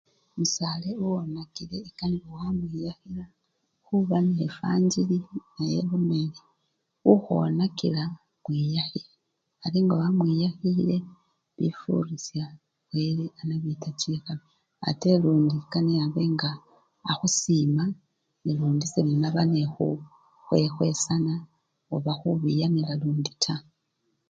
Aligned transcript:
Musale 0.37 0.89
owoonakile 1.03 1.77
ekanibwa 1.89 2.33
wamwiyakhila 2.41 3.25
khuba 3.85 4.17
nevanjjili 4.35 5.17
nayo 5.53 5.79
elomeri 5.83 6.41
ukhwonakila 7.11 8.03
mwiyakhile, 8.43 9.13
ari 9.65 9.79
nga 9.83 9.95
wamwiyakhile 10.01 10.97
bifurisha 11.57 12.43
wele 12.91 13.25
anabita 13.39 13.89
chikhabii 13.99 14.53
ate 14.89 15.09
lundi 15.23 15.57
kane 15.71 15.93
abe 16.05 16.23
nga 16.33 16.49
akhusima 17.11 17.83
nalundi 18.43 18.85
semunaba 18.93 19.41
nekhukhwekhwesana 19.53 21.33
oba 21.95 22.13
khubiyanila 22.19 22.91
lundi 23.01 23.31
taa. 23.43 23.63